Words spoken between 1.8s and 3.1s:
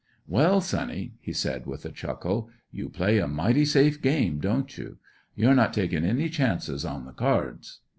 a chuckle; "you